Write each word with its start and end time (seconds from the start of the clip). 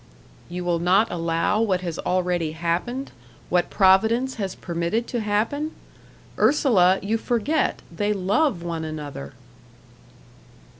"You 0.49 0.63
will 0.65 0.79
not 0.79 1.11
allow 1.11 1.61
what 1.61 1.81
has 1.81 1.99
already 1.99 2.53
happened 2.53 3.11
what 3.49 3.69
Providence 3.69 4.37
has 4.41 4.55
permitted 4.55 5.05
to 5.09 5.19
happen? 5.19 5.73
Ursula, 6.39 6.97
you 7.03 7.19
forget 7.19 7.83
they 7.95 8.11
love 8.11 8.63
one 8.63 8.83
another." 8.83 9.35